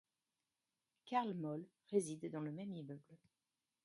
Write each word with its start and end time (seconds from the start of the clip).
Carl 1.05 1.35
Moll 1.35 1.63
réside 1.91 2.31
dans 2.31 2.41
le 2.41 2.51
même 2.51 2.73
immeuble. 2.73 3.19